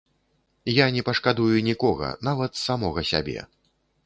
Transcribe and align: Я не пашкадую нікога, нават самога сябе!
Я 0.83 0.87
не 0.95 1.03
пашкадую 1.09 1.57
нікога, 1.69 2.09
нават 2.29 2.51
самога 2.65 3.05
сябе! 3.13 3.39